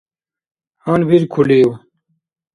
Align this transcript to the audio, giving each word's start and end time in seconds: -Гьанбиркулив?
-Гьанбиркулив? 0.83 1.69